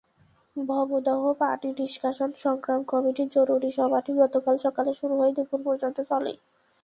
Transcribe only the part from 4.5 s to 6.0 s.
সকালে শুরু হয়ে দুপুর পর্যন্ত